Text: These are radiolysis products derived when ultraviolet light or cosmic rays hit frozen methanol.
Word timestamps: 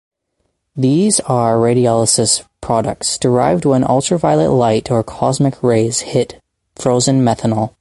These 0.75 1.19
are 1.21 1.57
radiolysis 1.57 2.47
products 2.59 3.19
derived 3.19 3.65
when 3.65 3.83
ultraviolet 3.83 4.49
light 4.49 4.89
or 4.89 5.03
cosmic 5.03 5.61
rays 5.61 5.99
hit 5.99 6.41
frozen 6.75 7.21
methanol. 7.21 7.69